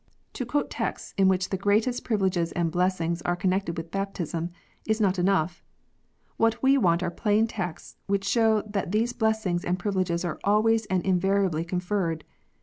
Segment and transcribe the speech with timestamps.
[0.33, 1.69] To quote texts in which the BAPTISM.
[1.69, 4.49] 105 greatest privileges and blessings are connected with baptism,
[4.83, 5.61] is not enough.
[6.37, 10.87] What we want are plain texts which show that these blessings and privileges are always
[10.87, 12.23] and invariably con ferred.